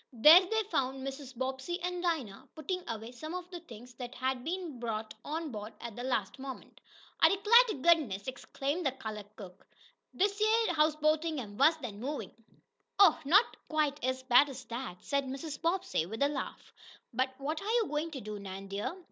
There 0.13 0.41
they 0.43 0.63
found 0.71 1.05
Mrs. 1.05 1.37
Bobbsey 1.37 1.79
and 1.83 2.01
Dinah 2.01 2.47
putting 2.55 2.83
away 2.89 3.11
some 3.11 3.35
of 3.35 3.47
the 3.51 3.59
things 3.59 3.93
that 3.99 4.15
had 4.15 4.43
been 4.43 4.79
brought 4.79 5.13
on 5.23 5.51
board 5.51 5.73
at 5.79 5.95
the 5.95 6.03
last 6.03 6.39
moment. 6.39 6.81
"I 7.19 7.27
'clar 7.35 7.63
t' 7.67 7.75
goodness!" 7.83 8.25
exclaimed 8.27 8.83
the 8.83 8.93
colored 8.93 9.27
cook, 9.35 9.63
"dish 10.15 10.41
yeah 10.41 10.73
houseboatin' 10.73 11.37
am 11.39 11.55
wuss 11.55 11.77
dan 11.77 11.99
movin'!" 11.99 12.31
"Oh, 12.97 13.19
not 13.25 13.55
quite 13.69 14.03
as 14.03 14.23
bad 14.23 14.49
as 14.49 14.65
that," 14.65 15.03
said 15.03 15.25
Mrs. 15.25 15.61
Bobbsey, 15.61 16.07
with 16.07 16.23
a 16.23 16.29
laugh. 16.29 16.73
"But 17.13 17.35
what 17.37 17.61
are 17.61 17.69
you 17.71 17.85
going 17.87 18.09
to 18.09 18.21
do, 18.21 18.39
Nan, 18.39 18.69
dear? 18.69 18.97